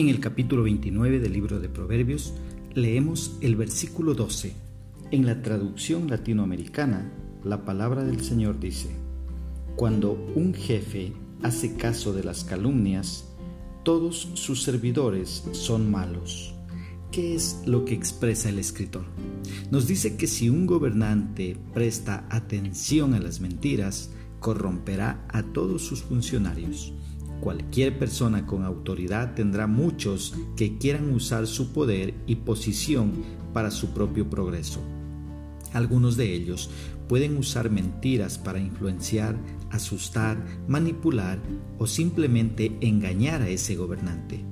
En 0.00 0.08
el 0.08 0.18
capítulo 0.18 0.62
29 0.62 1.20
del 1.20 1.34
libro 1.34 1.60
de 1.60 1.68
Proverbios 1.68 2.32
leemos 2.72 3.36
el 3.42 3.54
versículo 3.54 4.14
12. 4.14 4.54
En 5.10 5.26
la 5.26 5.42
traducción 5.42 6.08
latinoamericana, 6.08 7.12
la 7.44 7.66
palabra 7.66 8.02
del 8.02 8.22
Señor 8.22 8.58
dice, 8.58 8.88
Cuando 9.76 10.12
un 10.34 10.54
jefe 10.54 11.12
hace 11.42 11.76
caso 11.76 12.14
de 12.14 12.24
las 12.24 12.44
calumnias, 12.44 13.28
todos 13.82 14.30
sus 14.32 14.62
servidores 14.62 15.44
son 15.52 15.90
malos. 15.90 16.54
¿Qué 17.12 17.34
es 17.34 17.60
lo 17.66 17.84
que 17.84 17.92
expresa 17.92 18.48
el 18.48 18.58
escritor? 18.58 19.04
Nos 19.70 19.86
dice 19.86 20.16
que 20.16 20.28
si 20.28 20.48
un 20.48 20.66
gobernante 20.66 21.58
presta 21.74 22.26
atención 22.30 23.12
a 23.12 23.20
las 23.20 23.42
mentiras, 23.42 24.12
corromperá 24.38 25.26
a 25.28 25.42
todos 25.42 25.82
sus 25.82 26.00
funcionarios. 26.00 26.94
Cualquier 27.40 27.98
persona 27.98 28.46
con 28.46 28.64
autoridad 28.64 29.34
tendrá 29.34 29.66
muchos 29.66 30.34
que 30.56 30.76
quieran 30.76 31.10
usar 31.10 31.46
su 31.46 31.72
poder 31.72 32.14
y 32.26 32.36
posición 32.36 33.12
para 33.54 33.70
su 33.70 33.94
propio 33.94 34.28
progreso. 34.28 34.80
Algunos 35.72 36.16
de 36.16 36.34
ellos 36.34 36.70
pueden 37.08 37.36
usar 37.36 37.70
mentiras 37.70 38.38
para 38.38 38.60
influenciar, 38.60 39.36
asustar, 39.70 40.44
manipular 40.68 41.38
o 41.78 41.86
simplemente 41.86 42.76
engañar 42.80 43.42
a 43.42 43.48
ese 43.48 43.74
gobernante. 43.74 44.44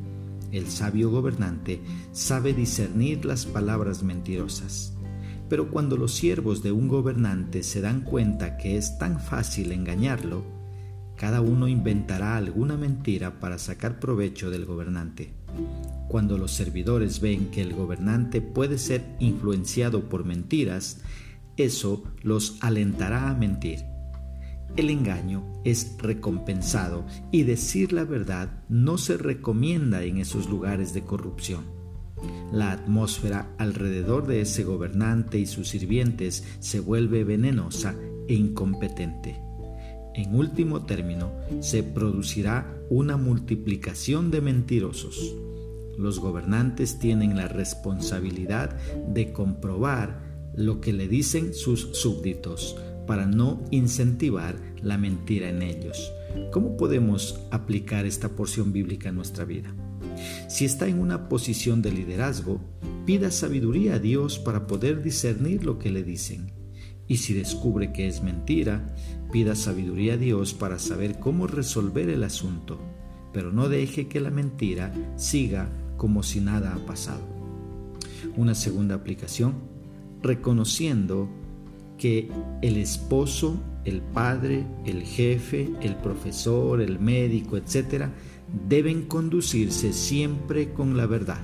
El 0.51 0.69
sabio 0.69 1.11
gobernante 1.11 1.81
sabe 2.13 2.55
discernir 2.55 3.25
las 3.25 3.45
palabras 3.45 4.03
mentirosas. 4.03 4.95
Pero 5.49 5.71
cuando 5.71 5.97
los 5.97 6.15
siervos 6.15 6.63
de 6.63 6.73
un 6.73 6.89
gobernante 6.89 7.63
se 7.63 7.81
dan 7.81 8.01
cuenta 8.03 8.57
que 8.57 8.77
es 8.77 8.99
tan 8.99 9.21
fácil 9.21 9.73
engañarlo, 9.73 10.45
cada 11.19 11.41
uno 11.41 11.67
inventará 11.67 12.37
alguna 12.37 12.77
mentira 12.77 13.41
para 13.41 13.59
sacar 13.59 13.99
provecho 13.99 14.51
del 14.51 14.65
gobernante. 14.65 15.35
Cuando 16.09 16.39
los 16.39 16.53
servidores 16.53 17.21
ven 17.21 17.51
que 17.51 17.61
el 17.61 17.75
gobernante 17.75 18.41
puede 18.41 18.79
ser 18.79 19.05
influenciado 19.19 20.09
por 20.09 20.25
mentiras, 20.25 21.01
eso 21.57 22.05
los 22.23 22.57
alentará 22.61 23.31
a 23.31 23.35
mentir. 23.35 23.85
El 24.77 24.91
engaño 24.91 25.45
es 25.65 25.97
recompensado 25.99 27.05
y 27.33 27.43
decir 27.43 27.93
la 27.93 28.05
verdad 28.05 28.63
no 28.69 28.97
se 28.97 29.17
recomienda 29.17 30.05
en 30.05 30.19
esos 30.19 30.49
lugares 30.49 30.95
de 30.95 31.03
corrupción. 31.03 31.65
La 32.53 32.71
atmósfera 32.71 33.51
alrededor 33.59 34.27
de 34.27 34.43
ese 34.43 34.63
gobernante 34.63 35.39
y 35.39 35.47
sus 35.47 35.69
sirvientes 35.69 36.45
se 36.61 36.79
vuelve 36.79 37.25
venenosa 37.25 37.97
e 38.29 38.35
incompetente. 38.35 39.48
En 40.19 40.35
último 40.35 40.85
término, 40.85 41.31
se 41.61 41.85
producirá 41.85 42.77
una 42.91 43.17
multiplicación 43.17 44.33
de 44.33 44.41
mentirosos. 44.41 45.37
Los 45.97 46.19
gobernantes 46.19 46.99
tienen 46.99 47.37
la 47.37 47.47
responsabilidad 47.47 48.77
de 49.07 49.33
comprobar 49.33 50.19
lo 50.57 50.81
que 50.81 50.93
le 50.93 51.07
dicen 51.07 51.55
sus 51.55 51.91
súbditos 51.93 52.77
para 53.07 53.27
no 53.27 53.63
incentivar 53.71 54.57
la 54.83 54.99
mentira 54.99 55.51
en 55.51 55.63
ellos. 55.63 56.13
¿Cómo 56.51 56.77
podemos 56.77 57.39
aplicar 57.53 58.05
esta 58.05 58.31
porción 58.31 58.73
bíblica 58.73 59.11
a 59.11 59.13
nuestra 59.13 59.45
vida? 59.45 59.73
Si 60.49 60.65
está 60.65 60.89
en 60.89 60.99
una 60.99 61.29
posición 61.29 61.81
de 61.81 61.93
liderazgo, 61.93 62.61
pida 63.07 63.31
sabiduría 63.31 63.95
a 63.95 63.99
Dios 64.01 64.41
para 64.41 64.67
poder 64.67 65.01
discernir 65.01 65.65
lo 65.65 65.79
que 65.79 65.91
le 65.91 66.03
dicen. 66.03 66.58
Y 67.09 67.17
si 67.17 67.33
descubre 67.33 67.91
que 67.91 68.07
es 68.07 68.23
mentira, 68.23 68.95
pida 69.33 69.55
sabiduría 69.55 70.15
a 70.15 70.17
Dios 70.19 70.53
para 70.53 70.79
saber 70.79 71.19
cómo 71.19 71.47
resolver 71.47 72.11
el 72.11 72.23
asunto, 72.23 72.79
pero 73.33 73.51
no 73.51 73.71
deje 73.71 74.09
que 74.09 74.21
la 74.21 74.31
mentira 74.31 74.93
siga 75.17 75.71
como 75.97 76.23
si 76.23 76.41
nada 76.41 76.75
ha 76.75 76.87
pasado. 76.87 77.23
Una 78.37 78.55
segunda 78.55 78.95
aplicación, 78.95 79.55
reconociendo 80.23 81.29
que 81.97 82.31
el 82.61 82.77
esposo, 82.77 83.59
el 83.85 84.03
padre, 84.03 84.67
el 84.85 85.03
jefe, 85.03 85.71
el 85.81 85.97
profesor, 85.97 86.83
el 86.83 86.99
médico, 87.01 87.57
etc., 87.57 88.07
deben 88.69 89.03
conducirse 89.07 89.95
siempre 89.95 90.73
con 90.73 90.97
la 90.97 91.07
verdad, 91.07 91.41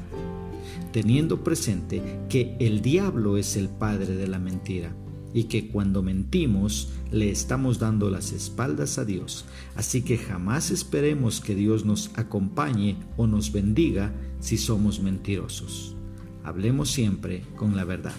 teniendo 0.93 1.43
presente 1.43 2.03
que 2.29 2.57
el 2.61 2.83
diablo 2.83 3.39
es 3.39 3.57
el 3.57 3.69
padre 3.69 4.15
de 4.15 4.27
la 4.27 4.39
mentira 4.39 4.95
y 5.35 5.45
que 5.45 5.69
cuando 5.69 6.03
mentimos 6.03 6.89
le 7.11 7.31
estamos 7.31 7.79
dando 7.79 8.09
las 8.09 8.33
espaldas 8.33 8.99
a 8.99 9.05
Dios. 9.05 9.45
Así 9.75 10.03
que 10.03 10.17
jamás 10.17 10.71
esperemos 10.71 11.41
que 11.41 11.55
Dios 11.55 11.85
nos 11.85 12.11
acompañe 12.17 12.97
o 13.19 13.27
nos 13.27 13.53
bendiga 13.53 14.15
si 14.41 14.57
somos 14.57 15.01
mentirosos. 15.01 15.97
Hablemos 16.45 16.91
siempre 16.91 17.43
con 17.57 17.77
la 17.77 17.85
verdad. 17.85 18.15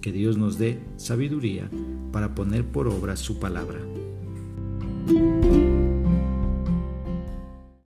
Que 0.00 0.12
Dios 0.12 0.36
nos 0.36 0.58
dé 0.58 0.80
sabiduría 0.96 1.70
para 2.12 2.34
poner 2.34 2.66
por 2.66 2.86
obra 2.88 3.16
su 3.16 3.38
palabra. 3.38 3.80